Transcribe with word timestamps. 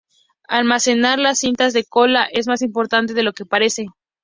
Almacenar 0.47 1.19
las 1.19 1.37
cintas 1.37 1.73
"de 1.73 1.83
cola" 1.83 2.25
es 2.31 2.47
más 2.47 2.63
importante 2.63 3.13
de 3.13 3.21
lo 3.21 3.33
que 3.33 3.45
parece. 3.45 3.85